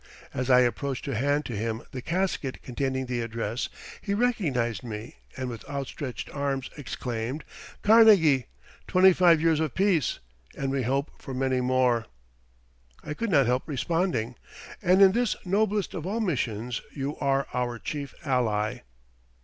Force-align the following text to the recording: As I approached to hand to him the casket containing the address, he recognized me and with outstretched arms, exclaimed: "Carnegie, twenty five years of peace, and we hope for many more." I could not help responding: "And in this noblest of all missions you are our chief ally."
As 0.33 0.49
I 0.49 0.61
approached 0.61 1.05
to 1.05 1.13
hand 1.15 1.45
to 1.45 1.55
him 1.55 1.83
the 1.91 2.01
casket 2.01 2.63
containing 2.63 3.05
the 3.05 3.21
address, 3.21 3.69
he 4.01 4.15
recognized 4.15 4.81
me 4.83 5.17
and 5.37 5.47
with 5.47 5.63
outstretched 5.69 6.27
arms, 6.31 6.71
exclaimed: 6.75 7.43
"Carnegie, 7.83 8.47
twenty 8.87 9.13
five 9.13 9.39
years 9.39 9.59
of 9.59 9.75
peace, 9.75 10.17
and 10.57 10.71
we 10.71 10.81
hope 10.81 11.11
for 11.21 11.35
many 11.35 11.61
more." 11.61 12.07
I 13.03 13.13
could 13.13 13.29
not 13.29 13.45
help 13.45 13.67
responding: 13.67 14.33
"And 14.81 15.03
in 15.03 15.11
this 15.11 15.35
noblest 15.45 15.93
of 15.93 16.07
all 16.07 16.19
missions 16.19 16.81
you 16.91 17.15
are 17.19 17.45
our 17.53 17.77
chief 17.77 18.15
ally." 18.25 18.79